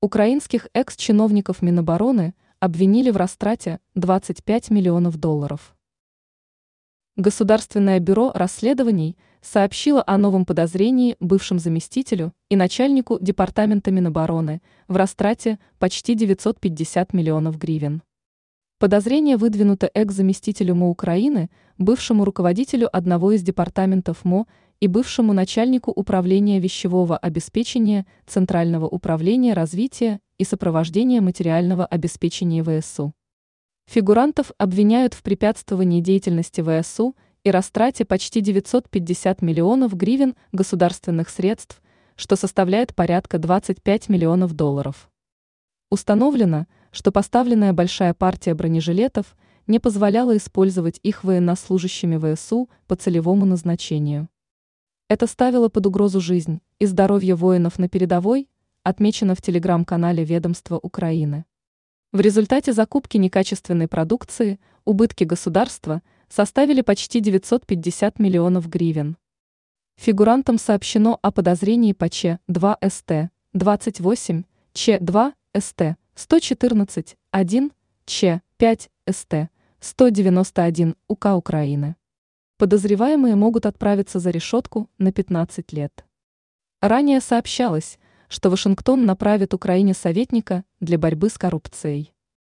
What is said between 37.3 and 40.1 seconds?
и растрате почти 950 миллионов